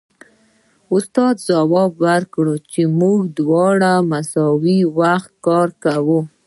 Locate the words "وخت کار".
4.99-5.67